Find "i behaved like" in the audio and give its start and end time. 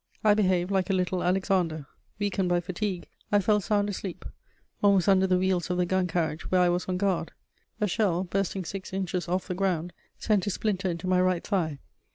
0.23-0.89